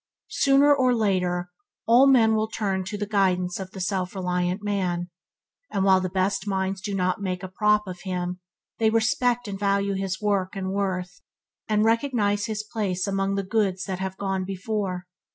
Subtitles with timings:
[0.31, 1.51] Sooner or later
[1.85, 5.11] all men will turn or guidance to the self reliant man,
[5.69, 8.39] and while the best minds do not make a prop of him,
[8.79, 11.21] they respect and value his work and worth,
[11.67, 15.05] and recognize his place among the goods that have gone before.